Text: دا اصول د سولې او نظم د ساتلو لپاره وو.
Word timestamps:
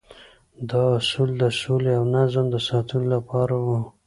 دا 0.69 0.81
اصول 0.99 1.29
د 1.41 1.43
سولې 1.61 1.91
او 1.99 2.03
نظم 2.15 2.45
د 2.51 2.55
ساتلو 2.67 3.05
لپاره 3.15 3.55
وو. 3.65 3.79